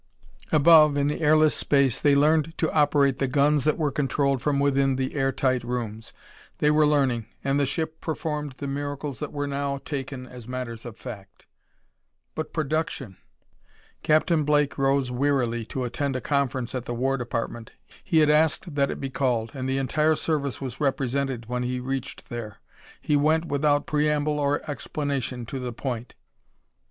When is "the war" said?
16.85-17.15